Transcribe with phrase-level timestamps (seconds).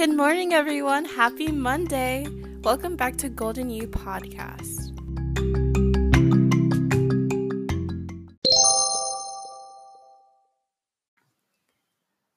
[0.00, 1.04] Good morning, everyone.
[1.04, 2.26] Happy Monday.
[2.62, 4.96] Welcome back to Golden You Podcast.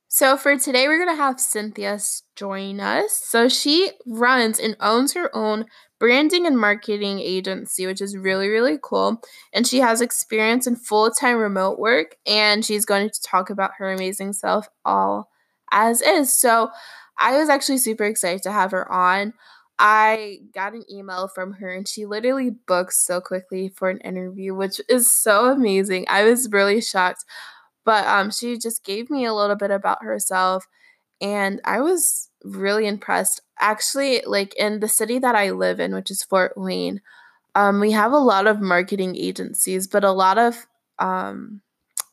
[0.10, 1.98] So, for today, we're going to have Cynthia
[2.36, 3.14] join us.
[3.14, 5.64] So, she runs and owns her own
[6.00, 9.22] branding and marketing agency, which is really, really cool.
[9.54, 13.72] And she has experience in full time remote work, and she's going to talk about
[13.78, 15.30] her amazing self all
[15.74, 16.38] as is.
[16.38, 16.70] So,
[17.18, 19.34] I was actually super excited to have her on.
[19.80, 24.54] I got an email from her and she literally booked so quickly for an interview,
[24.54, 26.06] which is so amazing.
[26.08, 27.26] I was really shocked.
[27.86, 30.68] But um, she just gave me a little bit about herself
[31.22, 33.42] and I was really impressed.
[33.60, 37.02] Actually, like in the city that I live in, which is Fort Wayne,
[37.56, 40.68] um, we have a lot of marketing agencies, but a lot of
[41.00, 41.63] um,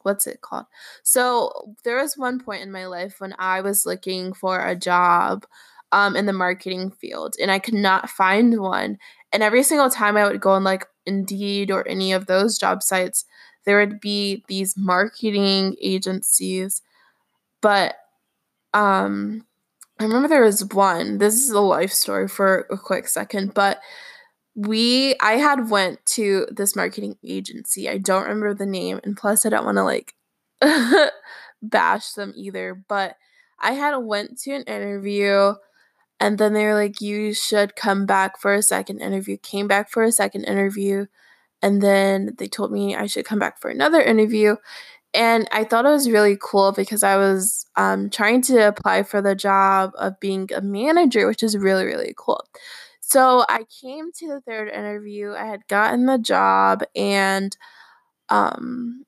[0.02, 0.66] what's it called?
[1.02, 5.46] So there was one point in my life when I was looking for a job
[5.92, 8.98] um, in the marketing field and I could not find one.
[9.32, 12.82] And every single time I would go on like Indeed or any of those job
[12.82, 13.24] sites,
[13.64, 16.82] there would be these marketing agencies.
[17.60, 17.96] But
[18.72, 19.46] um,
[19.98, 21.18] I remember there was one.
[21.18, 23.80] This is a life story for a quick second, but
[24.54, 27.88] we I had went to this marketing agency.
[27.88, 30.14] I don't remember the name and plus I don't want to like
[31.62, 33.16] bash them either, but
[33.58, 35.54] I had went to an interview
[36.18, 39.36] and then they were like you should come back for a second interview.
[39.36, 41.06] Came back for a second interview
[41.62, 44.56] and then they told me I should come back for another interview.
[45.12, 49.20] And I thought it was really cool because I was um, trying to apply for
[49.20, 52.44] the job of being a manager, which is really, really cool.
[53.10, 55.32] So I came to the third interview.
[55.32, 57.56] I had gotten the job and
[58.30, 59.04] um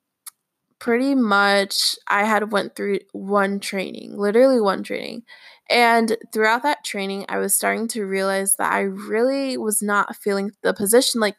[0.81, 5.25] pretty much I had went through one training, literally one training.
[5.71, 10.53] And throughout that training, I was starting to realize that I really was not feeling
[10.63, 11.37] the position like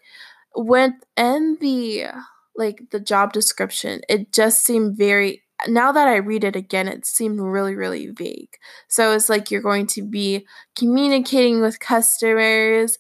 [0.56, 2.08] within the
[2.56, 7.06] like the job description, it just seemed very now that I read it again, it
[7.06, 8.58] seemed really, really vague.
[8.88, 12.98] So it's like you're going to be communicating with customers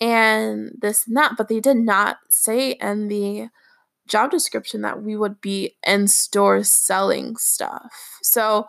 [0.00, 3.48] and this and that, but they did not say in the
[4.06, 7.92] job description that we would be in store selling stuff.
[8.22, 8.66] So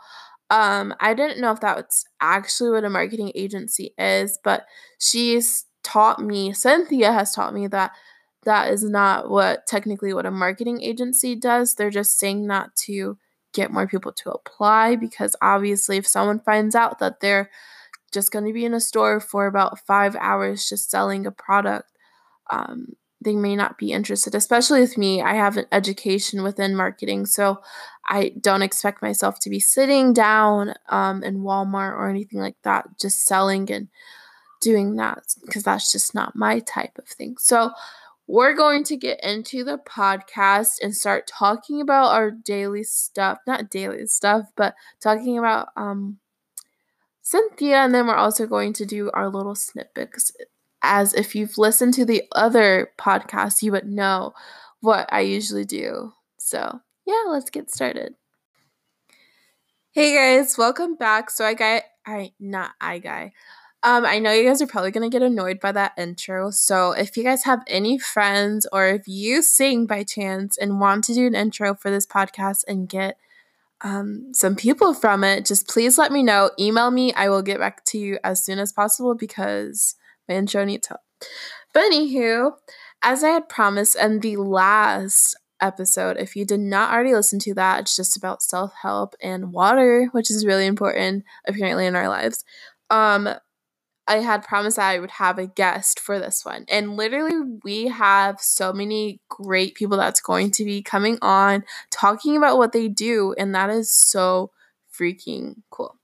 [0.49, 4.65] um, I didn't know if that was actually what a marketing agency is, but
[4.99, 7.91] she's taught me, Cynthia has taught me that
[8.45, 11.75] that is not what technically what a marketing agency does.
[11.75, 13.17] They're just saying that to
[13.57, 17.49] get more people to apply because obviously if someone finds out that they're
[18.13, 21.91] just going to be in a store for about five hours just selling a product
[22.49, 27.25] um, they may not be interested especially with me i have an education within marketing
[27.25, 27.59] so
[28.07, 32.87] i don't expect myself to be sitting down um, in walmart or anything like that
[32.99, 33.89] just selling and
[34.61, 37.35] doing that because that's just not my type of thing.
[37.39, 37.71] So
[38.27, 43.69] we're going to get into the podcast and start talking about our daily stuff not
[43.69, 46.19] daily stuff but talking about um
[47.21, 50.31] cynthia and then we're also going to do our little snippets.
[50.81, 54.33] As if you've listened to the other podcast you would know
[54.81, 56.13] what i usually do.
[56.37, 58.15] So yeah let's get started.
[59.91, 61.29] Hey guys welcome back.
[61.29, 63.31] So i got i not i guy
[63.83, 66.49] um, I know you guys are probably going to get annoyed by that intro.
[66.49, 71.03] So, if you guys have any friends or if you sing by chance and want
[71.05, 73.17] to do an intro for this podcast and get
[73.81, 76.49] um, some people from it, just please let me know.
[76.59, 77.13] Email me.
[77.13, 79.95] I will get back to you as soon as possible because
[80.27, 81.01] my intro needs help.
[81.71, 82.53] But, anywho,
[83.03, 87.53] as I had promised in the last episode, if you did not already listen to
[87.53, 92.09] that, it's just about self help and water, which is really important apparently in our
[92.09, 92.43] lives.
[92.89, 93.29] Um,
[94.07, 96.65] I had promised that I would have a guest for this one.
[96.69, 102.37] And literally, we have so many great people that's going to be coming on talking
[102.37, 103.35] about what they do.
[103.37, 104.51] And that is so
[104.93, 105.97] freaking cool.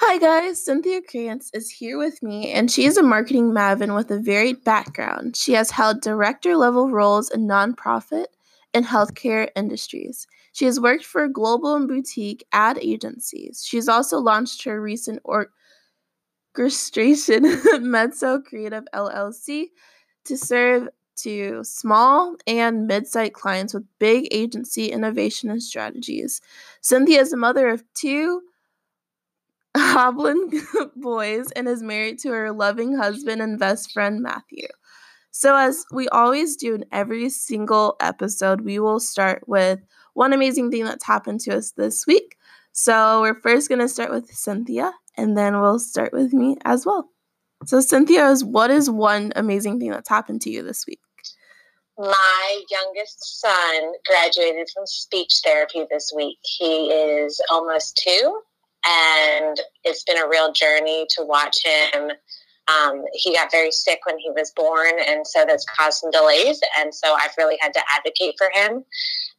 [0.00, 0.64] Hi, guys.
[0.64, 4.62] Cynthia Krantz is here with me, and she is a marketing maven with a varied
[4.62, 5.36] background.
[5.36, 8.26] She has held director level roles in nonprofit
[8.72, 10.28] and healthcare industries.
[10.52, 13.64] She has worked for global and boutique ad agencies.
[13.66, 15.50] She's also launched her recent or-
[16.56, 17.60] orchestration
[17.90, 19.66] Mezzo Creative LLC
[20.24, 26.40] to serve to small and mid-sized clients with big agency innovation and strategies.
[26.80, 28.40] Cynthia is a mother of two
[29.76, 30.52] Hoblin
[30.96, 34.68] boys and is married to her loving husband and best friend Matthew.
[35.30, 39.80] So, as we always do in every single episode, we will start with
[40.14, 42.36] one amazing thing that's happened to us this week.
[42.72, 46.86] So we're first going to start with Cynthia, and then we'll start with me as
[46.86, 47.10] well.
[47.66, 51.00] So, Cynthia, what is one amazing thing that's happened to you this week?
[51.98, 56.38] My youngest son graduated from speech therapy this week.
[56.42, 58.40] He is almost two,
[58.86, 62.12] and it's been a real journey to watch him.
[62.68, 66.60] Um, he got very sick when he was born, and so that's caused some delays.
[66.78, 68.84] And so I've really had to advocate for him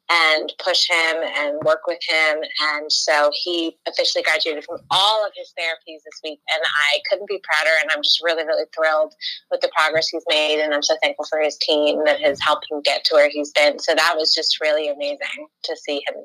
[0.09, 2.39] and push him and work with him.
[2.61, 6.39] And so he officially graduated from all of his therapies this week.
[6.53, 7.75] And I couldn't be prouder.
[7.81, 9.13] And I'm just really, really thrilled
[9.51, 10.61] with the progress he's made.
[10.61, 13.51] And I'm so thankful for his team that has helped him get to where he's
[13.51, 13.77] been.
[13.79, 16.15] So that was just really amazing to see him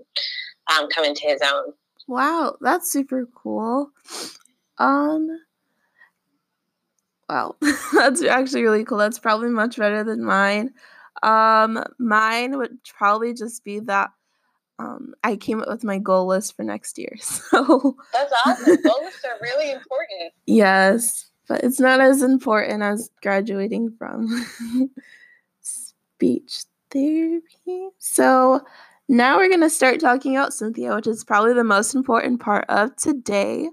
[0.74, 1.72] um, come into his own.
[2.06, 3.90] Wow, that's super cool.
[4.78, 5.28] Um,
[7.28, 7.56] wow,
[7.94, 8.98] that's actually really cool.
[8.98, 10.70] That's probably much better than mine.
[11.24, 14.10] Um, mine would probably just be that
[14.78, 17.16] um, I came up with my goal list for next year.
[17.20, 18.82] So that's awesome.
[18.82, 20.32] goal lists are really important.
[20.46, 24.28] Yes, but it's not as important as graduating from
[25.60, 27.88] speech therapy.
[27.98, 28.60] So
[29.08, 32.64] now we're going to start talking about Cynthia, which is probably the most important part
[32.68, 33.68] of today.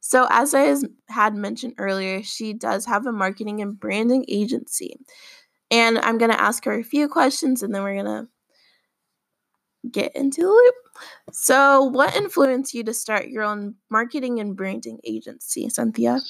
[0.00, 0.76] So, as I
[1.08, 4.98] had mentioned earlier, she does have a marketing and branding agency.
[5.70, 8.28] And I'm going to ask her a few questions and then we're going to
[9.90, 10.74] get into the loop.
[11.32, 16.20] So, what influenced you to start your own marketing and branding agency, Cynthia?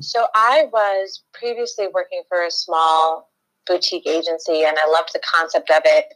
[0.00, 3.32] So, I was previously working for a small
[3.66, 6.14] boutique agency and I loved the concept of it.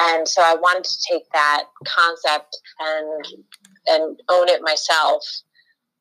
[0.00, 3.24] And so I wanted to take that concept and
[3.86, 5.24] and own it myself.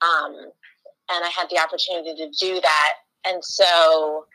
[0.01, 0.35] Um,
[1.09, 2.93] and I had the opportunity to do that.
[3.25, 4.25] And so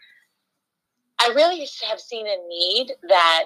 [1.22, 3.44] I really have seen a need that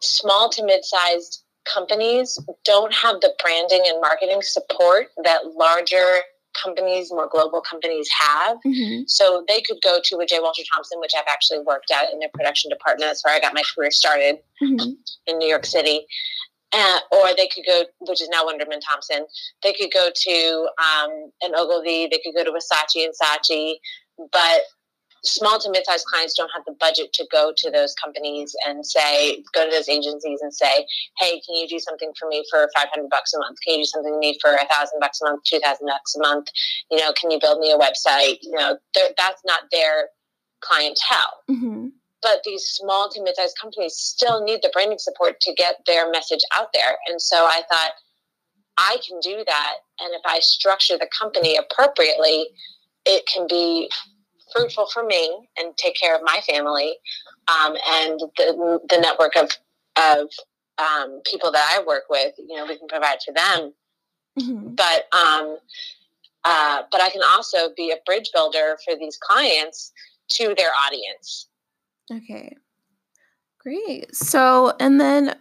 [0.00, 6.20] small to mid sized companies don't have the branding and marketing support that larger
[6.62, 8.58] companies, more global companies have.
[8.66, 9.02] Mm-hmm.
[9.06, 10.40] So they could go to a J.
[10.40, 13.08] Walter Thompson, which I've actually worked at in their production department.
[13.08, 14.90] That's where I got my career started mm-hmm.
[15.26, 16.06] in New York City.
[16.72, 19.26] Uh, or they could go, which is now Wunderman Thompson.
[19.62, 22.08] They could go to um, an Ogilvy.
[22.10, 23.74] They could go to Saatchi and Saatchi.
[24.32, 24.62] But
[25.24, 29.42] small to mid-sized clients don't have the budget to go to those companies and say
[29.54, 30.86] go to those agencies and say
[31.18, 33.58] hey can you do something for me for 500 bucks a month?
[33.66, 36.18] Can you do something for me for a thousand bucks a month 2000 bucks a
[36.20, 36.48] month?
[36.90, 38.38] You know can you build me a website?
[38.42, 38.78] You know
[39.16, 40.08] that's not their
[40.60, 41.42] clientele.
[41.50, 41.88] Mm-hmm.
[42.22, 46.40] but these small to mid-sized companies still need the branding support to get their message
[46.54, 46.96] out there.
[47.06, 47.92] And so i thought
[48.76, 49.74] i can do that.
[50.00, 52.48] And if i structure the company appropriately
[53.06, 53.90] it can be
[54.54, 56.94] fruitful for me and take care of my family
[57.48, 59.50] um, and the, the network of,
[59.96, 60.28] of
[60.78, 63.72] um, people that I work with, you know, we can provide for them.
[64.38, 64.74] Mm-hmm.
[64.74, 65.58] But um,
[66.44, 69.92] uh, but I can also be a bridge builder for these clients
[70.30, 71.48] to their audience.
[72.12, 72.54] Okay,
[73.60, 74.14] great.
[74.14, 75.36] So, and then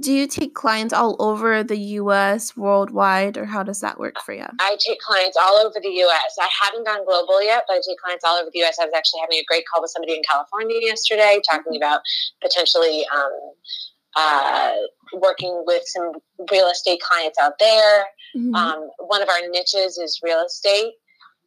[0.00, 4.32] do you take clients all over the US, worldwide, or how does that work for
[4.32, 4.46] you?
[4.58, 6.36] I take clients all over the US.
[6.40, 8.78] I haven't gone global yet, but I take clients all over the US.
[8.80, 12.00] I was actually having a great call with somebody in California yesterday talking about
[12.42, 13.38] potentially um,
[14.16, 14.74] uh,
[15.14, 16.12] working with some
[16.50, 18.04] real estate clients out there.
[18.36, 18.54] Mm-hmm.
[18.54, 20.92] Um, one of our niches is real estate.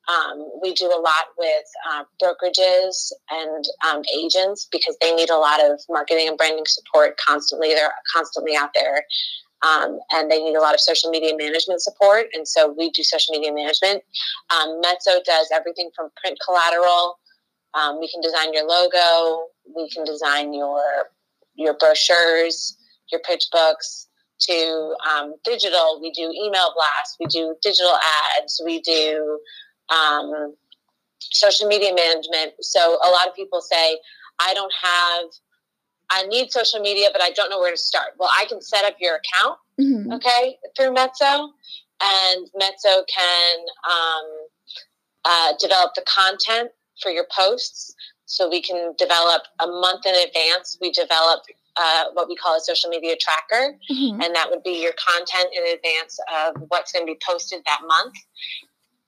[0.08, 5.38] Um, we do a lot with uh, brokerages and um, agents because they need a
[5.38, 7.74] lot of marketing and branding support constantly.
[7.74, 9.04] They're constantly out there.
[9.62, 12.28] Um, and they need a lot of social media management support.
[12.34, 14.04] And so we do social media management.
[14.52, 17.18] Um, Mezzo does everything from print collateral.
[17.74, 19.48] Um, we can design your logo.
[19.76, 20.82] We can design your
[21.56, 22.78] your brochures,
[23.12, 24.08] your pitch books.
[24.42, 27.16] To um, digital, we do email blasts.
[27.22, 27.98] We do digital
[28.38, 28.62] ads.
[28.66, 29.40] We do
[29.90, 30.56] um,
[31.20, 32.54] social media management.
[32.62, 34.00] So a lot of people say,
[34.40, 35.30] I don't have,
[36.10, 38.14] I need social media, but I don't know where to start.
[38.18, 40.12] Well, I can set up your account, mm-hmm.
[40.14, 41.50] okay, through Mezzo,
[42.02, 43.58] and Mezzo can
[43.90, 44.48] um,
[45.24, 47.96] uh, develop the content for your posts.
[48.26, 50.78] So we can develop a month in advance.
[50.82, 51.42] We develop
[51.78, 54.22] uh, what we call a social media tracker, mm-hmm.
[54.22, 57.82] and that would be your content in advance of what's going to be posted that
[57.86, 58.16] month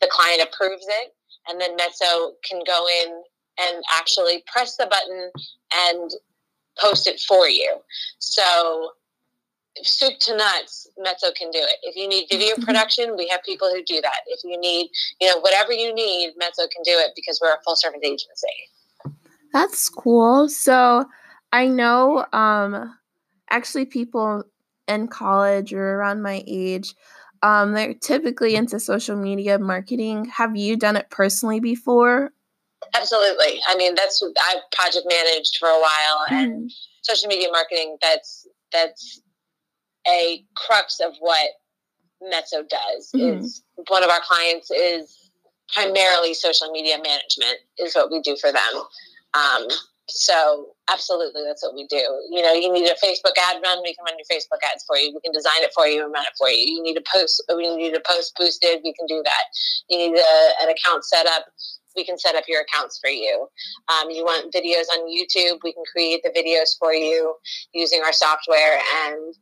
[0.01, 1.13] the client approves it,
[1.47, 3.23] and then Mezzo can go in
[3.59, 5.31] and actually press the button
[5.89, 6.11] and
[6.79, 7.77] post it for you.
[8.19, 8.91] So
[9.83, 11.77] soup to nuts, Mezzo can do it.
[11.83, 14.21] If you need video production, we have people who do that.
[14.27, 14.89] If you need,
[15.19, 19.15] you know, whatever you need, Mezzo can do it because we're a full service agency.
[19.53, 20.49] That's cool.
[20.49, 21.05] So
[21.51, 22.95] I know um
[23.49, 24.43] actually people
[24.87, 26.93] in college or around my age
[27.41, 30.25] um, they're typically into social media marketing.
[30.25, 32.31] Have you done it personally before?
[32.93, 33.59] Absolutely.
[33.67, 36.67] I mean, that's I've project managed for a while, and mm-hmm.
[37.01, 37.97] social media marketing.
[38.01, 39.21] That's that's
[40.07, 41.49] a crux of what
[42.21, 43.11] Mezzo does.
[43.15, 43.39] Mm-hmm.
[43.39, 45.31] Is one of our clients is
[45.73, 48.83] primarily social media management is what we do for them.
[49.33, 49.67] Um,
[50.09, 52.03] so absolutely, that's what we do.
[52.31, 54.97] You know, you need a Facebook ad run, we can run your Facebook ads for
[54.97, 55.13] you.
[55.13, 56.75] We can design it for you and run it for you.
[56.75, 59.43] You need a post, we need a post boosted, we can do that.
[59.89, 61.45] You need a, an account set up,
[61.95, 63.47] we can set up your accounts for you.
[63.89, 67.35] Um, you want videos on YouTube, we can create the videos for you
[67.73, 69.35] using our software and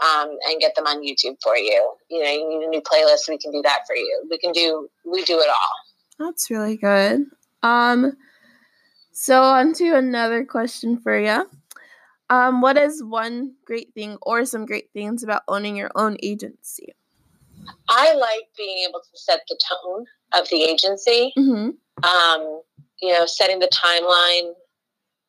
[0.00, 1.94] um, and get them on YouTube for you.
[2.10, 4.26] You know, you need a new playlist, we can do that for you.
[4.30, 6.26] We can do we do it all.
[6.26, 7.26] That's really good.
[7.62, 8.16] Um
[9.12, 11.48] so, on to another question for you.
[12.30, 16.94] Um, what is one great thing or some great things about owning your own agency?
[17.88, 21.32] I like being able to set the tone of the agency.
[21.36, 21.70] Mm-hmm.
[22.04, 22.62] Um,
[23.00, 24.54] you know, setting the timeline.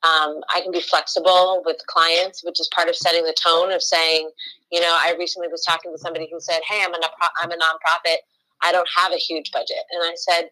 [0.03, 3.81] Um, I can be flexible with clients, which is part of setting the tone of
[3.81, 4.29] saying,
[4.71, 6.99] you know, I recently was talking to somebody who said, "Hey, I'm a
[7.41, 8.17] I'm a nonprofit.
[8.61, 10.49] I don't have a huge budget," and I said,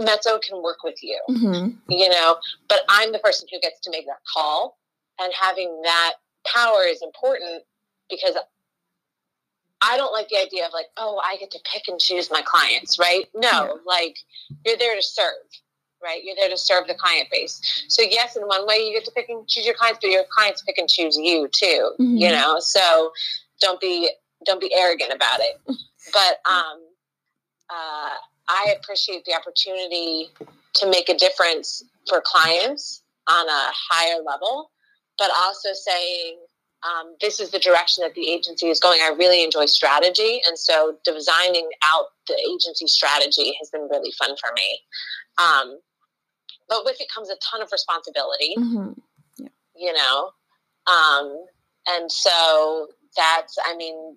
[0.00, 1.76] Mezzo can work with you, mm-hmm.
[1.90, 2.36] you know,
[2.68, 4.78] but I'm the person who gets to make that call.
[5.20, 6.12] And having that
[6.46, 7.64] power is important
[8.08, 8.36] because
[9.80, 12.42] I don't like the idea of like, oh, I get to pick and choose my
[12.42, 13.26] clients, right?
[13.34, 14.18] No, like
[14.64, 15.34] you're there to serve,
[16.02, 16.22] right?
[16.22, 17.84] You're there to serve the client base.
[17.88, 20.24] So yes, in one way you get to pick and choose your clients, but your
[20.36, 22.16] clients pick and choose you too, mm-hmm.
[22.16, 22.58] you know.
[22.60, 23.12] So
[23.60, 24.10] don't be
[24.44, 25.60] don't be arrogant about it.
[26.10, 26.80] But um
[27.68, 28.14] uh
[28.48, 30.30] I appreciate the opportunity
[30.74, 34.70] to make a difference for clients on a higher level,
[35.18, 36.38] but also saying,
[36.86, 39.00] um, this is the direction that the agency is going.
[39.02, 40.40] I really enjoy strategy.
[40.46, 44.80] And so designing out the agency strategy has been really fun for me.
[45.38, 45.78] Um,
[46.68, 48.92] but with it comes a ton of responsibility, mm-hmm.
[49.38, 49.48] yeah.
[49.76, 50.30] you know?
[50.86, 51.46] Um,
[51.88, 54.16] and so that's, I mean,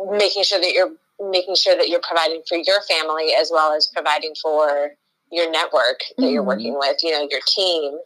[0.00, 3.90] making sure that you're making sure that you're providing for your family as well as
[3.94, 4.90] providing for
[5.32, 6.32] your network that mm-hmm.
[6.32, 7.98] you're working with, you know, your team.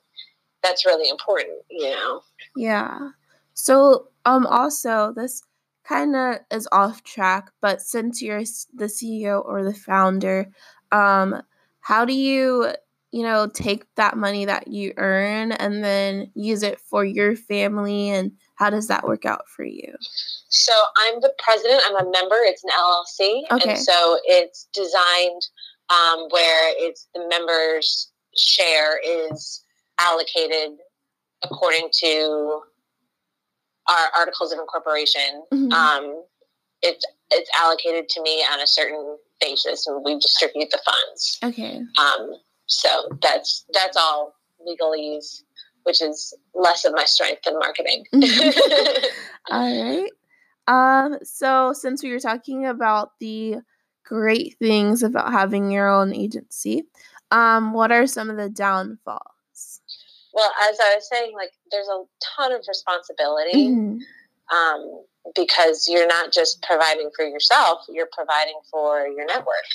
[0.62, 2.22] That's really important, you know.
[2.56, 3.10] Yeah.
[3.54, 5.42] So, um also this
[5.84, 10.46] kind of is off track, but since you're the CEO or the founder,
[10.92, 11.42] um
[11.80, 12.72] how do you
[13.12, 18.10] you know, take that money that you earn and then use it for your family
[18.10, 19.92] and how does that work out for you?
[20.50, 21.80] So I'm the president.
[21.86, 22.36] I'm a member.
[22.40, 23.70] It's an LLC, okay.
[23.70, 25.42] and so it's designed
[25.88, 29.64] um, where it's the members' share is
[29.98, 30.76] allocated
[31.42, 32.60] according to
[33.88, 35.42] our articles of incorporation.
[35.52, 35.72] Mm-hmm.
[35.72, 36.22] Um,
[36.82, 41.38] it's it's allocated to me on a certain basis, and we distribute the funds.
[41.42, 41.80] Okay.
[41.98, 42.34] Um,
[42.66, 44.34] so that's that's all
[44.66, 45.42] legalese,
[45.84, 48.04] which is less of my strength than marketing.
[49.50, 50.10] all right.
[50.66, 53.56] Um, so since we were talking about the
[54.04, 56.84] great things about having your own agency,
[57.30, 59.80] um, what are some of the downfalls?
[60.32, 62.04] Well, as I was saying, like there's a
[62.36, 63.68] ton of responsibility.
[63.68, 63.98] Mm-hmm.
[64.56, 69.68] Um, because you're not just providing for yourself, you're providing for your network,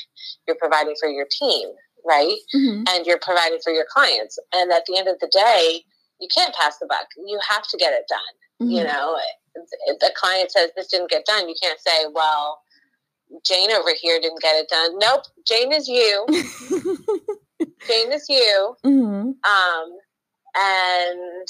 [0.47, 1.69] you're providing for your team,
[2.05, 2.38] right?
[2.53, 2.83] Mm-hmm.
[2.89, 4.39] And you're providing for your clients.
[4.53, 5.83] And at the end of the day,
[6.19, 7.07] you can't pass the buck.
[7.17, 8.67] You have to get it done.
[8.67, 8.72] Mm-hmm.
[8.72, 9.17] You know,
[9.88, 12.62] if the client says this didn't get done, you can't say, well,
[13.45, 14.98] Jane over here didn't get it done.
[15.00, 16.25] Nope, Jane is you.
[17.88, 18.75] Jane is you.
[18.86, 19.31] Mm-hmm.
[19.43, 19.98] Um,
[20.55, 21.48] and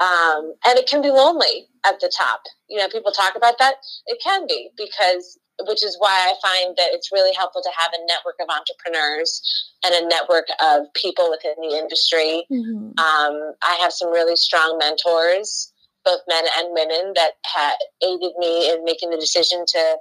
[0.00, 2.42] um, and it can be lonely at the top.
[2.68, 3.74] You know, people talk about that.
[4.06, 7.90] It can be because, which is why I find that it's really helpful to have
[7.92, 9.42] a network of entrepreneurs
[9.84, 12.44] and a network of people within the industry.
[12.50, 12.98] Mm-hmm.
[12.98, 15.72] Um, I have some really strong mentors
[16.08, 19.96] both men and women that had aided me in making the decision to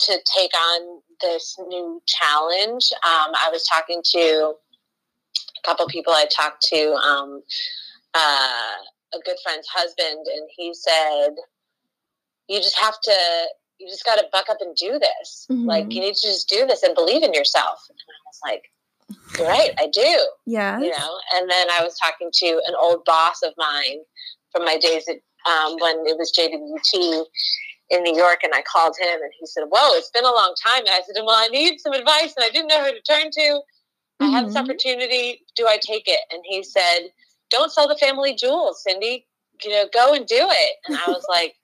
[0.00, 2.90] to take on this new challenge.
[2.92, 4.54] Um, I was talking to
[5.38, 7.42] a couple people I talked to, um,
[8.12, 8.74] uh,
[9.14, 11.36] a good friend's husband, and he said,
[12.48, 13.46] "You just have to."
[13.78, 15.46] You just got to buck up and do this.
[15.50, 15.66] Mm-hmm.
[15.66, 17.86] Like you need to just do this and believe in yourself.
[17.88, 18.70] And I was like,
[19.48, 20.28] right, I do.
[20.46, 20.78] Yeah.
[20.78, 23.98] You know, and then I was talking to an old boss of mine
[24.52, 25.16] from my days at
[25.46, 27.24] um, when it was JWT
[27.90, 30.54] in New York, and I called him, and he said, "Whoa, it's been a long
[30.64, 33.02] time." And I said, "Well, I need some advice, and I didn't know who to
[33.02, 33.40] turn to.
[33.40, 34.24] Mm-hmm.
[34.24, 34.64] I have this mm-hmm.
[34.64, 35.42] opportunity.
[35.56, 37.10] Do I take it?" And he said,
[37.50, 39.26] "Don't sell the family jewels, Cindy.
[39.62, 41.56] You know, go and do it." And I was like,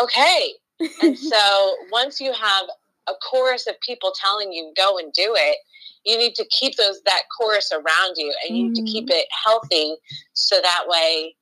[0.00, 0.54] okay.
[1.02, 2.64] And so once you have
[3.08, 5.58] a chorus of people telling you go and do it,
[6.04, 8.72] you need to keep those that chorus around you and you mm-hmm.
[8.72, 9.18] need to keep mm-hmm.
[9.18, 9.96] it healthy
[10.32, 11.34] so that way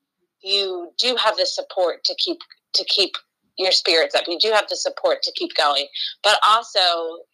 [0.43, 2.39] you do have the support to keep
[2.75, 3.13] to keep
[3.59, 4.25] your spirits up.
[4.27, 5.87] You do have the support to keep going.
[6.23, 6.79] But also,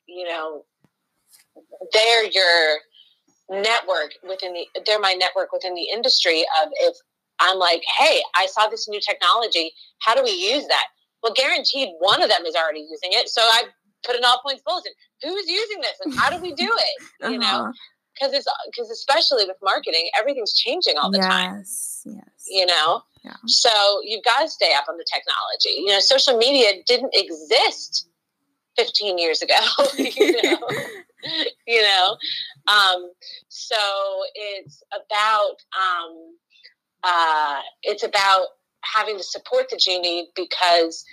[0.06, 0.64] you know,
[1.92, 2.78] they're your
[3.48, 6.96] network within the they're my network within the industry of if
[7.38, 9.72] I'm like, hey, I saw this new technology.
[10.00, 10.86] How do we use that?
[11.26, 13.28] Well, guaranteed one of them is already using it.
[13.28, 13.64] So I
[14.04, 14.92] put an all points bulletin.
[15.24, 17.02] Who's using this and how do we do it?
[17.22, 17.30] uh-huh.
[17.32, 17.72] You know,
[18.14, 21.56] because it's because especially with marketing, everything's changing all the yes, time.
[21.56, 22.02] Yes.
[22.06, 22.46] Yes.
[22.46, 23.02] You know.
[23.24, 23.34] Yeah.
[23.46, 23.70] So
[24.04, 25.80] you've got to stay up on the technology.
[25.80, 28.08] You know, social media didn't exist
[28.78, 29.54] 15 years ago.
[29.98, 30.58] you know.
[31.66, 32.16] you know.
[32.68, 33.10] Um,
[33.48, 33.76] so
[34.34, 36.36] it's about um,
[37.02, 38.46] uh, it's about
[38.94, 41.04] having the support that you need because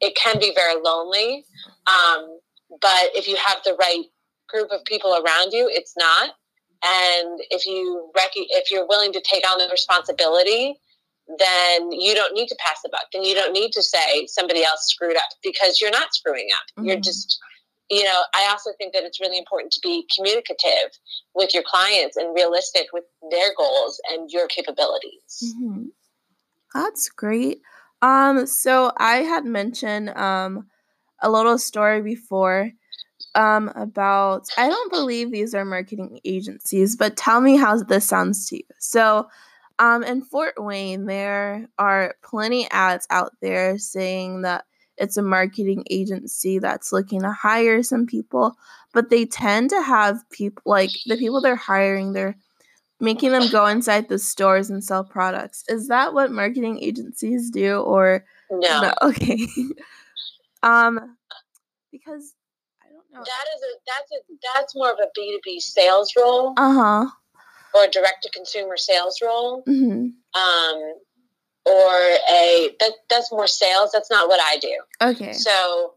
[0.00, 1.44] it can be very lonely.
[1.86, 2.38] Um,
[2.80, 4.04] but if you have the right
[4.48, 6.30] group of people around you, it's not.
[6.84, 10.76] And if you rec- if you're willing to take on the responsibility,
[11.38, 13.06] then you don't need to pass the buck.
[13.12, 16.66] Then you don't need to say somebody else screwed up because you're not screwing up.
[16.70, 16.88] Mm-hmm.
[16.88, 17.38] You're just,
[17.88, 18.22] you know.
[18.34, 20.90] I also think that it's really important to be communicative
[21.34, 25.54] with your clients and realistic with their goals and your capabilities.
[25.56, 25.84] Mm-hmm.
[26.74, 27.60] That's great.
[28.00, 30.66] Um, so I had mentioned um
[31.22, 32.70] a little story before
[33.34, 38.48] um about I don't believe these are marketing agencies, but tell me how this sounds
[38.50, 38.64] to you.
[38.78, 39.28] So
[39.78, 44.64] um in Fort Wayne there are plenty ads out there saying that
[44.98, 48.56] it's a marketing agency that's looking to hire some people,
[48.92, 52.36] but they tend to have people like the people they're hiring, they're
[53.02, 55.64] making them go inside the stores and sell products.
[55.68, 58.80] Is that what marketing agencies do or no?
[58.80, 58.94] no?
[59.02, 59.46] Okay.
[60.62, 61.16] um
[61.90, 62.34] because
[62.80, 63.24] I don't know.
[63.24, 66.54] That is a that's a that's more of a B2B sales role.
[66.56, 67.06] Uh-huh.
[67.74, 69.64] Or direct to consumer sales role.
[69.68, 70.08] Mm-hmm.
[70.40, 70.94] Um
[71.64, 71.92] or
[72.30, 73.90] a that that's more sales.
[73.92, 74.80] That's not what I do.
[75.02, 75.32] Okay.
[75.32, 75.94] So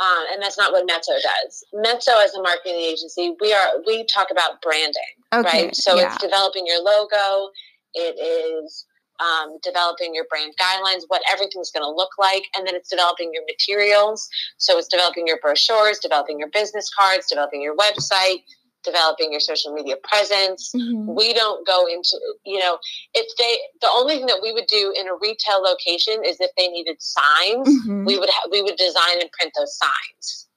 [0.00, 1.64] um, and that's not what Mezzo does.
[1.72, 5.02] Mezzo, as a marketing agency, we are we talk about branding,
[5.32, 5.76] okay, right?
[5.76, 6.06] So yeah.
[6.06, 7.50] it's developing your logo.
[7.94, 8.86] It is
[9.20, 13.30] um, developing your brand guidelines, what everything's going to look like, and then it's developing
[13.32, 14.28] your materials.
[14.58, 18.42] So it's developing your brochures, developing your business cards, developing your website,
[18.84, 20.72] developing your social media presence.
[20.76, 21.14] Mm-hmm.
[21.14, 22.78] We don't go into, you know,
[23.14, 26.50] if they, the only thing that we would do in a retail location is if
[26.56, 28.04] they needed signs, mm-hmm.
[28.04, 30.48] we would, ha- we would design and print those signs.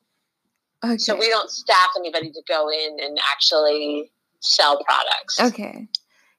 [0.83, 0.97] Okay.
[0.97, 5.39] So we don't staff anybody to go in and actually sell products.
[5.39, 5.87] Okay.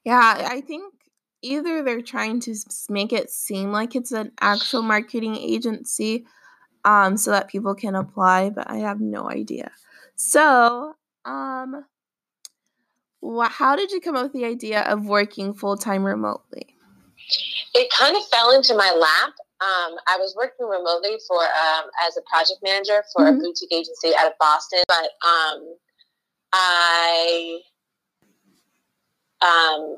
[0.05, 0.95] Yeah, I think
[1.43, 2.55] either they're trying to
[2.89, 6.27] make it seem like it's an actual marketing agency
[6.85, 9.71] um so that people can apply, but I have no idea.
[10.15, 10.95] So,
[11.29, 11.85] um,
[13.23, 16.75] wh- how did you come up with the idea of working full time remotely?
[17.75, 19.35] It kind of fell into my lap.
[19.61, 23.41] Um, I was working remotely for um, as a project manager for mm-hmm.
[23.41, 25.75] a boutique agency out of Boston, but um,
[26.53, 27.59] I
[29.43, 29.97] um,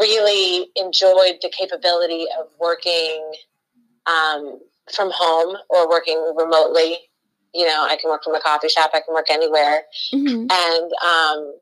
[0.00, 3.32] really enjoyed the capability of working
[4.06, 4.58] um,
[4.94, 6.98] from home or working remotely
[7.54, 9.82] you know, I can work from a coffee shop, I can work anywhere.
[10.12, 10.46] Mm-hmm.
[10.50, 11.54] And um,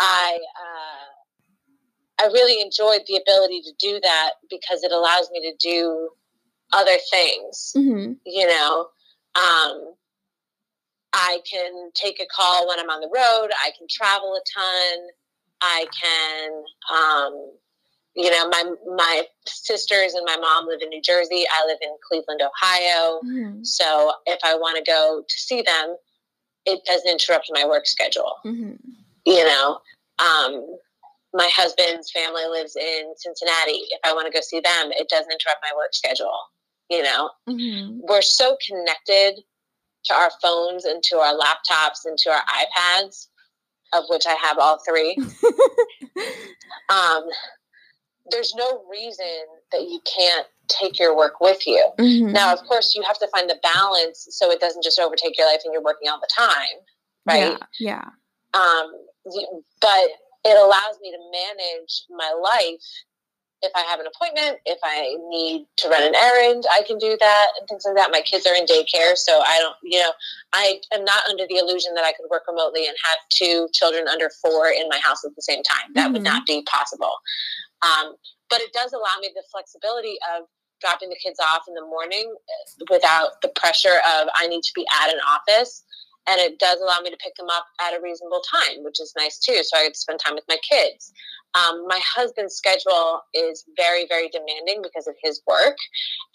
[0.00, 5.56] I, uh, I really enjoyed the ability to do that because it allows me to
[5.58, 6.10] do
[6.72, 7.72] other things.
[7.76, 8.12] Mm-hmm.
[8.26, 8.88] You know,
[9.34, 9.94] um,
[11.12, 13.50] I can take a call when I'm on the road.
[13.64, 15.08] I can travel a ton.
[15.60, 16.50] I can,
[16.94, 17.52] um,
[18.14, 18.64] you know, my
[18.96, 21.44] my sisters and my mom live in New Jersey.
[21.52, 23.20] I live in Cleveland, Ohio.
[23.24, 23.64] Mm-hmm.
[23.64, 25.96] So if I want to go to see them,
[26.66, 28.34] it doesn't interrupt my work schedule.
[28.44, 28.72] Mm-hmm.
[29.26, 29.80] You know,
[30.18, 30.76] um,
[31.32, 33.82] my husband's family lives in Cincinnati.
[33.90, 36.38] If I want to go see them, it doesn't interrupt my work schedule.
[36.90, 38.00] You know, mm-hmm.
[38.02, 39.42] we're so connected
[40.06, 43.28] to our phones and to our laptops and to our iPads,
[43.92, 45.16] of which I have all three.
[46.88, 47.24] um,
[48.30, 51.90] there's no reason that you can't take your work with you.
[51.98, 52.32] Mm-hmm.
[52.32, 55.46] Now, of course, you have to find the balance so it doesn't just overtake your
[55.46, 56.78] life and you're working all the time,
[57.26, 57.58] right?
[57.78, 58.04] Yeah.
[58.54, 58.60] yeah.
[58.60, 58.92] Um,
[59.80, 60.10] but
[60.44, 62.82] it allows me to manage my life.
[63.62, 67.14] If I have an appointment, if I need to run an errand, I can do
[67.20, 68.10] that and things like that.
[68.10, 70.12] My kids are in daycare, so I don't, you know,
[70.54, 74.08] I am not under the illusion that I could work remotely and have two children
[74.08, 75.92] under four in my house at the same time.
[75.92, 76.14] That mm-hmm.
[76.14, 77.12] would not be possible.
[77.82, 78.14] Um,
[78.48, 80.44] but it does allow me the flexibility of
[80.80, 82.34] dropping the kids off in the morning
[82.90, 85.84] without the pressure of I need to be at an office.
[86.26, 89.14] And it does allow me to pick them up at a reasonable time, which is
[89.16, 89.62] nice too.
[89.62, 91.12] So I get to spend time with my kids.
[91.54, 95.76] Um, my husband's schedule is very, very demanding because of his work.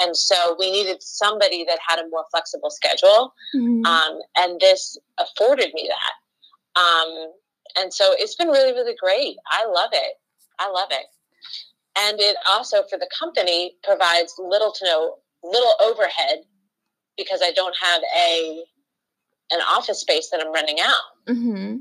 [0.02, 3.34] And so we needed somebody that had a more flexible schedule.
[3.56, 3.86] Mm-hmm.
[3.86, 6.82] Um, and this afforded me that.
[6.82, 7.32] Um,
[7.78, 9.38] and so it's been really, really great.
[9.50, 10.16] I love it.
[10.60, 11.06] I love it.
[11.98, 16.40] And it also, for the company, provides little to no, little overhead
[17.18, 18.64] because I don't have a
[19.52, 21.34] an office space that I'm renting out.
[21.34, 21.78] Mm-hmm.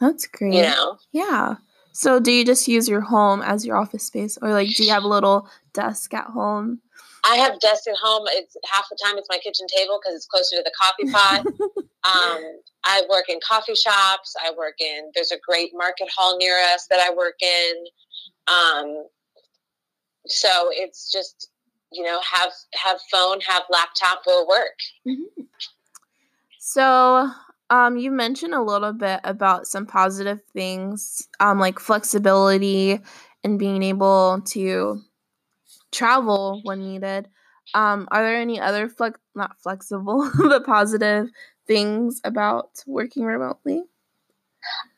[0.00, 0.54] That's great.
[0.54, 0.98] You know?
[1.12, 1.56] Yeah.
[1.92, 4.90] So do you just use your home as your office space or like do you
[4.90, 6.80] have a little desk at home?
[7.24, 8.24] I have desk at home.
[8.30, 11.46] It's half the time it's my kitchen table because it's closer to the coffee pot.
[12.04, 14.34] um, I work in coffee shops.
[14.44, 17.84] I work in there's a great market hall near us that I work in.
[18.48, 19.06] Um,
[20.26, 21.48] so it's just
[21.92, 24.78] you know have have phone, have laptop, will work.
[25.06, 25.42] Mm-hmm.
[26.58, 27.30] So
[27.70, 33.00] um, you mentioned a little bit about some positive things, um, like flexibility
[33.42, 35.00] and being able to
[35.90, 37.28] travel when needed.
[37.74, 41.28] Um, are there any other flex not flexible but positive
[41.66, 43.82] things about working remotely?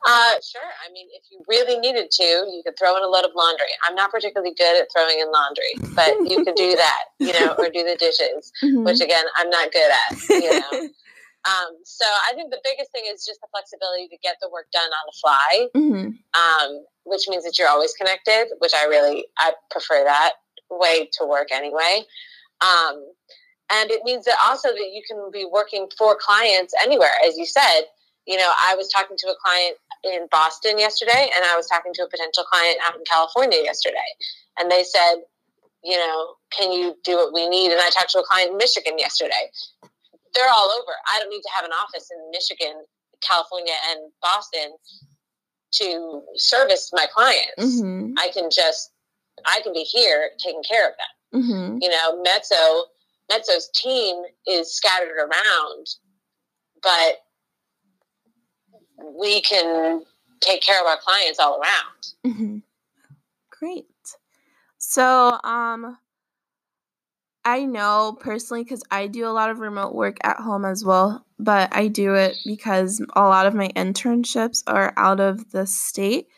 [0.05, 0.69] Uh, sure.
[0.87, 3.73] I mean, if you really needed to, you could throw in a load of laundry.
[3.88, 7.55] I'm not particularly good at throwing in laundry, but you could do that, you know,
[7.57, 8.85] or do the dishes, mm-hmm.
[8.85, 10.88] which again, I'm not good at, you know.
[11.45, 14.67] Um, so I think the biggest thing is just the flexibility to get the work
[14.73, 16.09] done on the fly, mm-hmm.
[16.33, 20.33] um, which means that you're always connected, which I really I prefer that
[20.71, 22.01] way to work anyway.
[22.62, 23.05] Um,
[23.73, 27.47] and it means that also that you can be working for clients anywhere, as you
[27.47, 27.83] said.
[28.27, 31.93] You know, I was talking to a client in Boston yesterday, and I was talking
[31.95, 34.11] to a potential client out in California yesterday,
[34.59, 35.17] and they said,
[35.83, 37.71] you know, can you do what we need?
[37.71, 39.51] And I talked to a client in Michigan yesterday,
[40.35, 40.93] they're all over.
[41.12, 42.85] I don't need to have an office in Michigan,
[43.21, 44.77] California, and Boston
[45.75, 47.59] to service my clients.
[47.59, 48.14] Mm-hmm.
[48.19, 48.90] I can just,
[49.45, 51.43] I can be here taking care of them.
[51.43, 51.79] Mm-hmm.
[51.81, 52.85] You know, Mezzo,
[53.31, 55.87] Mezzo's team is scattered around,
[56.83, 57.24] but
[58.98, 60.02] we can
[60.40, 62.35] take care of our clients all around.
[62.35, 62.59] Mm-hmm.
[63.50, 63.87] Great.
[64.78, 65.98] So, um,
[67.44, 71.26] I know personally because I do a lot of remote work at home as well,
[71.38, 76.28] but I do it because a lot of my internships are out of the state.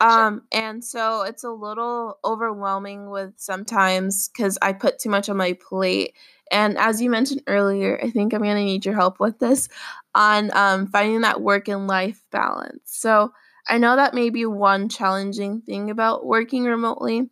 [0.00, 5.36] Um, and so it's a little overwhelming with sometimes because I put too much on
[5.36, 6.14] my plate.
[6.50, 9.68] And as you mentioned earlier, I think I'm going to need your help with this
[10.14, 12.82] on um, finding that work and life balance.
[12.84, 13.32] So
[13.68, 17.28] I know that may be one challenging thing about working remotely.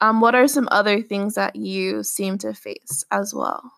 [0.00, 3.72] Um, what are some other things that you seem to face as well?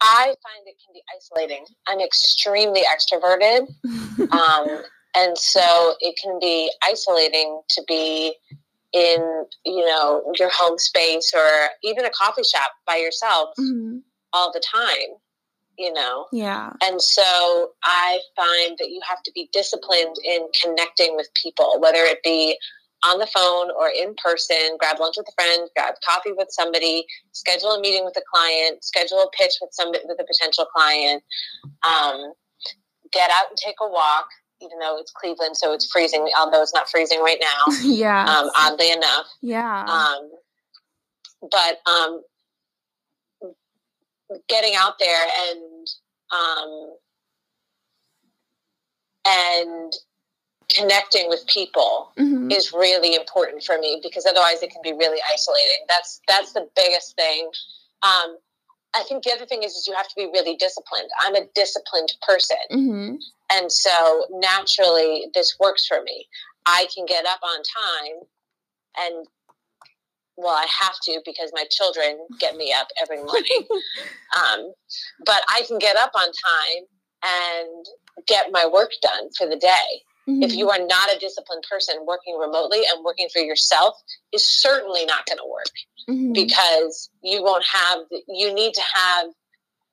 [0.00, 1.64] I find it can be isolating.
[1.88, 3.68] I'm extremely extroverted.
[4.32, 4.82] um,
[5.16, 8.34] and so it can be isolating to be
[8.92, 13.98] in, you know, your home space or even a coffee shop by yourself mm-hmm.
[14.32, 15.16] All the time,
[15.78, 16.26] you know?
[16.32, 16.72] Yeah.
[16.82, 22.00] And so I find that you have to be disciplined in connecting with people, whether
[22.00, 22.58] it be
[23.04, 27.06] on the phone or in person, grab lunch with a friend, grab coffee with somebody,
[27.32, 31.22] schedule a meeting with a client, schedule a pitch with somebody with a potential client,
[31.86, 32.32] um,
[33.12, 34.26] get out and take a walk.
[34.60, 36.28] Even though it's Cleveland, so it's freezing.
[36.36, 37.72] Although it's not freezing right now.
[37.82, 38.24] yeah.
[38.24, 39.26] Um, oddly enough.
[39.40, 39.84] Yeah.
[39.84, 40.30] Um,
[41.48, 42.22] but um,
[44.48, 45.86] getting out there and
[46.30, 46.96] um,
[49.26, 49.92] and
[50.74, 52.50] connecting with people mm-hmm.
[52.50, 55.84] is really important for me because otherwise it can be really isolating.
[55.88, 57.50] That's that's the biggest thing.
[58.02, 58.38] Um,
[58.94, 61.08] I think the other thing is, is you have to be really disciplined.
[61.22, 63.14] I'm a disciplined person, mm-hmm.
[63.50, 66.26] and so naturally this works for me.
[66.66, 68.26] I can get up on time,
[68.98, 69.26] and
[70.38, 73.66] well, I have to because my children get me up every morning.
[74.36, 74.72] um,
[75.26, 76.84] but I can get up on time
[77.24, 77.86] and
[78.26, 80.02] get my work done for the day.
[80.28, 80.42] Mm-hmm.
[80.42, 83.94] If you are not a disciplined person working remotely and working for yourself
[84.32, 85.72] is certainly not going to work
[86.08, 86.32] mm-hmm.
[86.32, 89.26] because you won't have, you need to have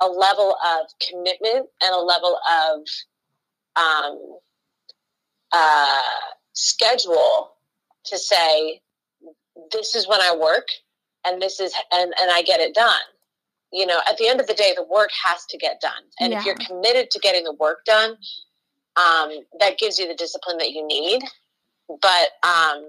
[0.01, 2.81] a level of commitment and a level of
[3.77, 4.38] um,
[5.51, 6.01] uh,
[6.53, 7.51] schedule
[8.05, 8.81] to say,
[9.71, 10.67] this is when I work
[11.25, 13.01] and this is, and, and I get it done
[13.73, 16.31] you know at the end of the day the work has to get done and
[16.31, 16.39] yeah.
[16.39, 18.15] if you're committed to getting the work done
[18.95, 21.21] um, that gives you the discipline that you need.
[21.87, 22.85] But um,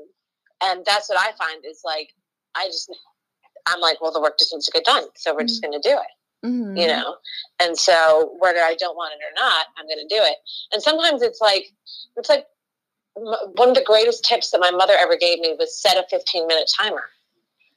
[0.62, 2.14] and that's what I find is like
[2.54, 2.94] I just
[3.66, 5.46] I'm like, well, the work just needs to get done, so we're mm-hmm.
[5.48, 6.46] just going to do it.
[6.46, 6.76] Mm-hmm.
[6.76, 7.16] You know,
[7.60, 10.36] and so whether I don't want it or not, I'm going to do it.
[10.72, 11.66] And sometimes it's like
[12.16, 12.46] it's like
[13.16, 16.46] one of the greatest tips that my mother ever gave me was set a 15
[16.46, 17.04] minute timer.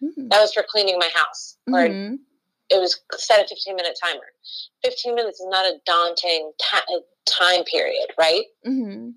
[0.03, 0.27] Mm-hmm.
[0.29, 2.15] That was for cleaning my house, or mm-hmm.
[2.69, 4.25] it was set a 15 minute timer.
[4.83, 6.85] 15 minutes is not a daunting ta-
[7.25, 8.43] time period, right?
[8.65, 9.09] Mm-hmm.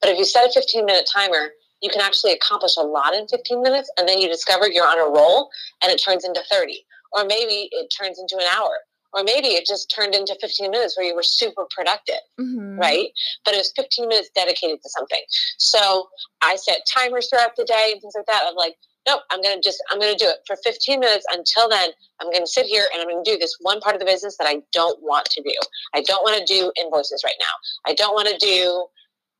[0.00, 1.50] But if you set a 15 minute timer,
[1.82, 4.98] you can actually accomplish a lot in 15 minutes, and then you discover you're on
[4.98, 5.50] a roll
[5.82, 8.78] and it turns into 30, or maybe it turns into an hour,
[9.14, 12.78] or maybe it just turned into 15 minutes where you were super productive, mm-hmm.
[12.78, 13.08] right?
[13.44, 15.20] But it was 15 minutes dedicated to something.
[15.58, 16.08] So
[16.42, 18.42] I set timers throughout the day and things like that.
[18.46, 21.26] I'm like, nope, I'm going to just, I'm going to do it for 15 minutes.
[21.32, 23.94] Until then, I'm going to sit here and I'm going to do this one part
[23.94, 25.54] of the business that I don't want to do.
[25.94, 27.54] I don't want to do invoices right now.
[27.86, 28.86] I don't want to do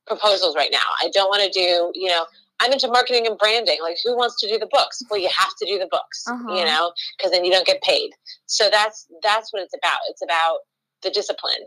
[0.07, 0.85] proposals right now.
[1.01, 2.25] I don't want to do, you know,
[2.59, 3.77] I'm into marketing and branding.
[3.81, 5.01] Like, who wants to do the books?
[5.09, 6.55] Well, you have to do the books, uh-huh.
[6.55, 8.11] you know, because then you don't get paid.
[8.45, 9.99] So that's that's what it's about.
[10.09, 10.59] It's about
[11.03, 11.65] the discipline.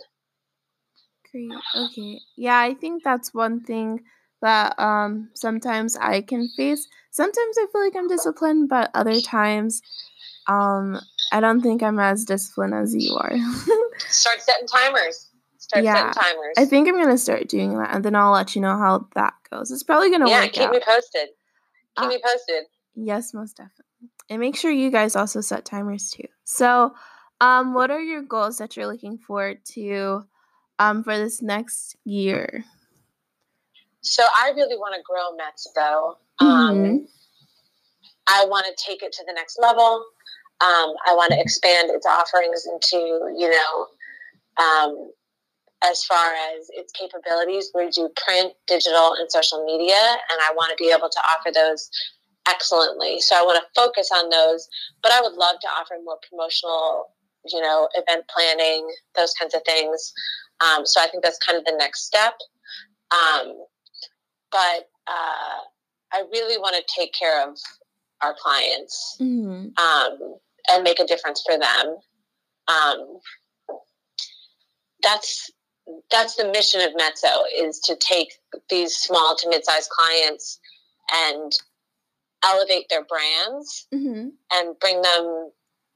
[1.31, 1.51] Great.
[1.77, 2.20] Okay.
[2.37, 4.01] Yeah, I think that's one thing
[4.40, 6.87] that um sometimes I can face.
[7.11, 9.83] Sometimes I feel like I'm disciplined, but other times
[10.46, 10.98] um
[11.33, 13.37] I don't think I'm as disciplined as you are.
[14.09, 15.28] Start setting timers.
[15.68, 16.54] Start yeah, setting timers.
[16.57, 19.35] I think I'm gonna start doing that, and then I'll let you know how that
[19.50, 19.70] goes.
[19.70, 20.57] It's probably gonna yeah, work.
[20.57, 20.72] Yeah, keep out.
[20.72, 21.28] me posted.
[21.98, 22.64] Keep uh, me posted.
[22.94, 23.85] Yes, most definitely.
[24.31, 26.28] And make sure you guys also set timers too.
[26.44, 26.94] So,
[27.40, 30.24] um, what are your goals that you're looking forward to,
[30.78, 32.64] um, for this next year?
[34.00, 36.18] So I really want to grow Mezzo.
[36.40, 37.04] Um, mm-hmm.
[38.26, 40.04] I want to take it to the next level.
[40.61, 42.96] Um, I want to expand its offerings into,
[43.37, 43.87] you know,
[44.64, 45.11] um,
[45.85, 47.71] as far as its capabilities.
[47.75, 51.51] We do print, digital, and social media, and I want to be able to offer
[51.55, 51.91] those
[52.49, 53.21] excellently.
[53.21, 54.69] So I want to focus on those,
[55.03, 57.14] but I would love to offer more promotional,
[57.47, 60.12] you know, event planning, those kinds of things.
[60.61, 62.35] Um, so I think that's kind of the next step.
[63.11, 63.55] Um,
[64.51, 65.61] but uh,
[66.12, 67.57] I really want to take care of
[68.23, 69.69] our clients mm-hmm.
[69.79, 70.37] um,
[70.69, 71.97] and make a difference for them.
[72.67, 73.19] Um,
[75.03, 75.51] that's
[76.11, 78.35] that's the mission of Mezzo is to take
[78.68, 80.59] these small to mid-sized clients
[81.12, 81.53] and
[82.44, 84.29] elevate their brands mm-hmm.
[84.53, 85.51] and bring them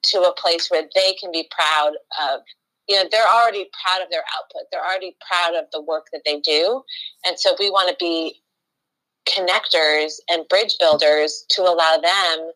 [0.05, 2.41] to a place where they can be proud of
[2.89, 6.23] you know they're already proud of their output they're already proud of the work that
[6.25, 6.83] they do
[7.25, 8.43] and so we want to be
[9.29, 12.51] connectors and bridge builders to allow them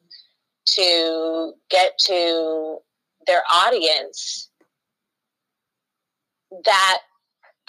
[0.67, 2.79] to get to
[3.27, 4.51] their audience
[6.65, 6.99] that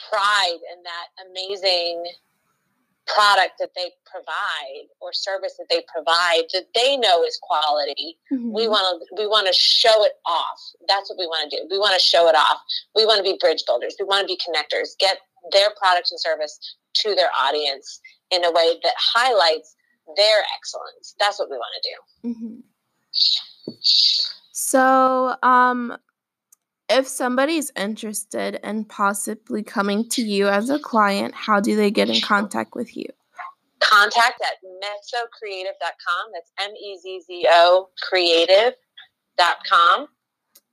[0.10, 2.06] pride in that amazing
[3.08, 8.18] product that they provide or service that they provide that they know is quality.
[8.32, 8.52] Mm-hmm.
[8.52, 10.60] we want to we want to show it off.
[10.88, 11.68] That's what we want to do.
[11.72, 12.60] We want to show it off.
[12.96, 13.96] We want to be bridge builders.
[14.00, 14.98] We want to be connectors.
[15.00, 15.18] Get
[15.52, 19.76] their product and service to their audience in a way that highlights
[20.16, 21.16] their excellence.
[21.20, 22.30] That's what we want to do.
[22.30, 23.72] Mm-hmm.
[24.52, 25.98] so um
[26.90, 32.10] if somebody's interested in possibly coming to you as a client, how do they get
[32.10, 33.08] in contact with you?
[33.80, 36.32] Contact at mezzocreative.com.
[36.34, 40.08] That's M E Z Z O creative.com.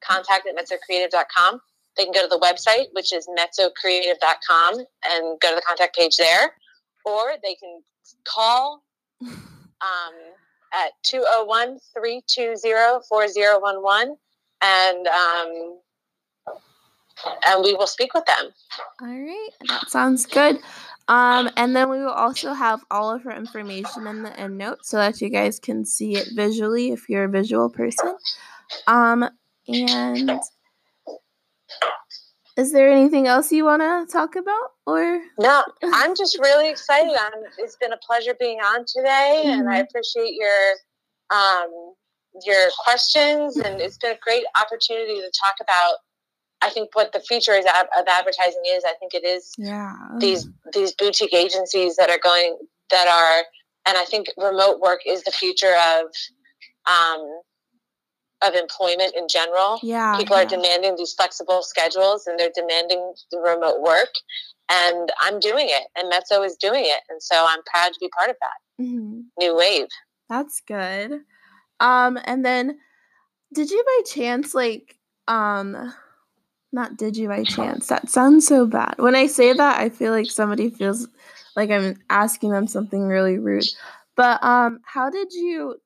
[0.00, 1.60] Contact at mezzocreative.com.
[1.96, 6.16] They can go to the website, which is mezzocreative.com, and go to the contact page
[6.16, 6.52] there.
[7.04, 7.82] Or they can
[8.26, 8.82] call
[9.22, 10.14] um,
[10.72, 14.16] at 201 320 4011
[14.62, 15.78] and um,
[17.46, 18.50] and we will speak with them.
[19.00, 20.58] All right, that sounds good.
[21.08, 24.86] Um, and then we will also have all of her information in the end note
[24.86, 28.16] so that you guys can see it visually if you're a visual person.
[28.86, 29.28] Um,
[29.68, 30.40] and
[32.56, 37.12] is there anything else you want to talk about or no i'm just really excited
[37.18, 39.60] I'm, it's been a pleasure being on today mm-hmm.
[39.60, 39.86] and i mm-hmm.
[39.88, 40.74] appreciate your
[41.30, 41.94] um,
[42.44, 45.94] your questions and it's been a great opportunity to talk about
[46.62, 49.94] I think what the future is of advertising is, I think it is yeah.
[50.18, 52.56] these these boutique agencies that are going
[52.90, 53.44] that are,
[53.86, 56.06] and I think remote work is the future of
[56.86, 57.40] um,
[58.46, 59.78] of employment in general.
[59.82, 60.42] Yeah, people yeah.
[60.42, 64.14] are demanding these flexible schedules, and they're demanding the remote work,
[64.70, 68.08] and I'm doing it, and Mezzo is doing it, and so I'm proud to be
[68.16, 69.20] part of that mm-hmm.
[69.38, 69.88] new wave.
[70.30, 71.20] That's good.
[71.80, 72.78] Um, and then,
[73.52, 75.92] did you by chance like um
[76.74, 77.86] not did you by chance.
[77.86, 78.96] That sounds so bad.
[78.98, 81.08] When I say that, I feel like somebody feels
[81.56, 83.64] like I'm asking them something really rude.
[84.16, 85.76] But um how did you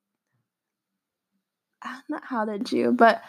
[2.09, 3.22] not how did you, but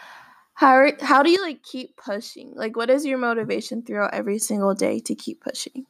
[0.54, 2.54] how how do you like keep pushing?
[2.56, 5.86] Like what is your motivation throughout every single day to keep pushing?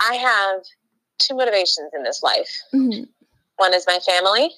[0.00, 0.62] I have
[1.18, 2.50] two motivations in this life.
[2.74, 3.04] Mm-hmm.
[3.56, 4.50] One is my family,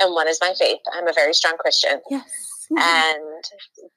[0.00, 0.80] and one is my faith.
[0.92, 2.00] I'm a very strong Christian.
[2.10, 2.55] Yes.
[2.72, 2.78] Mm-hmm.
[2.78, 3.44] And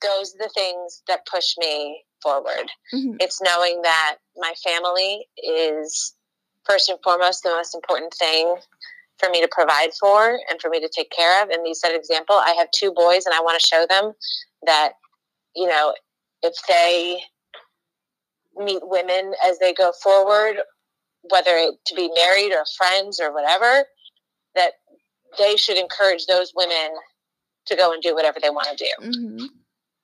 [0.02, 2.70] those are the things that push me forward.
[2.94, 3.16] Mm-hmm.
[3.20, 6.14] It's knowing that my family is
[6.66, 8.56] first and foremost the most important thing
[9.18, 11.50] for me to provide for and for me to take care of.
[11.50, 12.36] And you set example.
[12.36, 14.14] I have two boys, and I want to show them
[14.66, 14.94] that
[15.56, 15.94] you know
[16.44, 17.22] if they
[18.58, 20.58] meet women as they go forward,
[21.24, 23.86] whether it to be married or friends or whatever,
[24.56, 24.74] that
[25.38, 26.92] they should encourage those women
[27.70, 29.08] to go and do whatever they want to do.
[29.08, 29.46] Mm-hmm.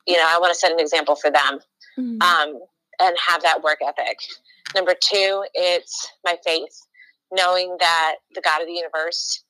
[0.07, 1.59] You know, I want to set an example for them
[1.97, 2.21] mm-hmm.
[2.21, 2.59] um,
[2.99, 4.19] and have that work ethic.
[4.73, 6.79] Number two, it's my faith,
[7.31, 9.43] knowing that the God of the universe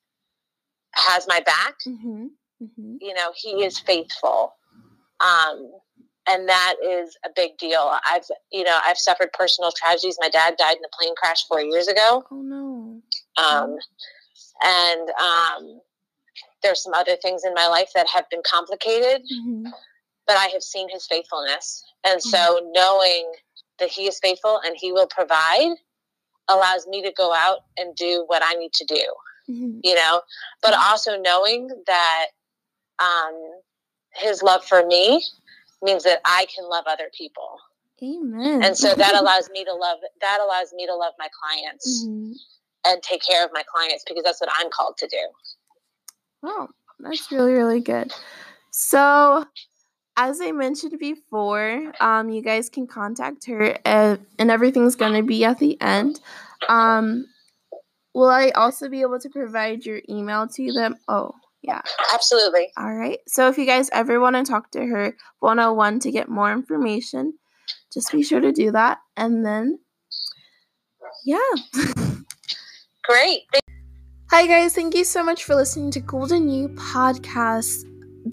[0.94, 1.76] has my back.
[1.88, 2.26] Mm-hmm.
[2.64, 2.96] mm-hmm.
[3.02, 4.54] You know, He is faithful.
[5.20, 5.72] Um,
[6.28, 7.92] and that is a big deal.
[8.08, 10.18] I've, you know, I've suffered personal tragedies.
[10.20, 12.24] My dad died in a plane crash four years ago.
[12.32, 13.02] Oh no.
[13.38, 13.78] Um,
[14.64, 15.82] and um,
[16.66, 19.68] there's some other things in my life that have been complicated, mm-hmm.
[20.26, 21.84] but I have seen his faithfulness.
[22.04, 22.30] And mm-hmm.
[22.30, 23.32] so knowing
[23.80, 25.76] that he is faithful and he will provide
[26.50, 29.04] allows me to go out and do what I need to do,
[29.50, 29.80] mm-hmm.
[29.84, 30.22] you know,
[30.64, 30.90] but mm-hmm.
[30.90, 32.28] also knowing that
[33.00, 33.34] um,
[34.14, 35.24] his love for me
[35.84, 37.60] means that I can love other people.
[38.02, 38.64] Amen.
[38.64, 42.32] And so that allows me to love that allows me to love my clients mm-hmm.
[42.88, 45.28] and take care of my clients because that's what I'm called to do.
[46.46, 48.12] Wow, that's really really good.
[48.70, 49.46] So,
[50.16, 55.44] as I mentioned before, um, you guys can contact her, and, and everything's gonna be
[55.44, 56.20] at the end.
[56.70, 57.26] Um,
[58.14, 60.98] will I also be able to provide your email to them?
[61.08, 61.32] Oh,
[61.64, 61.82] yeah.
[62.14, 62.72] Absolutely.
[62.78, 63.20] All right.
[63.28, 67.34] So if you guys ever want to talk to her 101 to get more information,
[67.92, 69.00] just be sure to do that.
[69.18, 69.80] And then,
[71.26, 71.40] yeah.
[73.04, 73.42] Great.
[74.32, 74.74] Hi, guys.
[74.74, 77.86] Thank you so much for listening to Golden You podcast.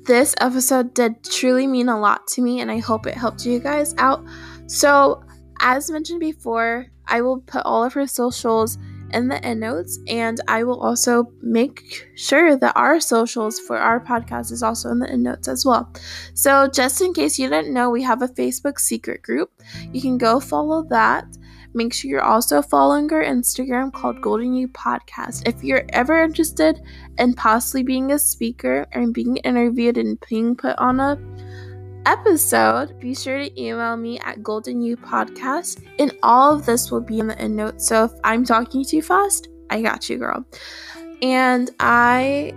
[0.04, 3.60] This episode did truly mean a lot to me, and I hope it helped you
[3.60, 4.24] guys out.
[4.66, 5.22] So,
[5.60, 8.78] as mentioned before, I will put all of her socials
[9.12, 14.00] in the end notes, and I will also make sure that our socials for our
[14.00, 15.92] podcast is also in the end notes as well.
[16.32, 19.52] So, just in case you didn't know, we have a Facebook secret group.
[19.92, 21.26] You can go follow that.
[21.74, 25.48] Make sure you're also following our Instagram called Golden You Podcast.
[25.48, 26.82] If you're ever interested
[27.18, 31.18] in possibly being a speaker and being interviewed and being put on a
[32.04, 37.00] episode, be sure to email me at Golden You Podcast, and all of this will
[37.00, 37.86] be in the end notes.
[37.86, 40.44] So if I'm talking too fast, I got you, girl.
[41.22, 42.52] And I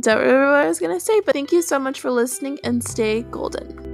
[0.00, 2.82] don't remember what I was gonna say, but thank you so much for listening and
[2.82, 3.85] stay golden.